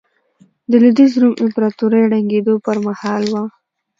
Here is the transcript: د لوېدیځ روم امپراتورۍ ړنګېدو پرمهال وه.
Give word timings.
د 0.69 0.71
لوېدیځ 0.83 1.13
روم 1.21 1.33
امپراتورۍ 1.43 2.01
ړنګېدو 2.11 2.53
پرمهال 2.65 3.23
وه. 3.33 3.43